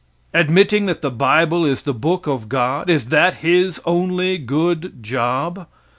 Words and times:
Admitting 0.33 0.87
that 0.87 1.03
the 1.03 1.11
bible 1.11 1.63
is 1.63 1.83
the 1.83 1.93
book 1.93 2.25
of 2.25 2.49
God, 2.49 2.89
is 2.89 3.09
that 3.09 3.35
His 3.45 3.79
only 3.85 4.39
good 4.39 5.03
job? 5.03 5.67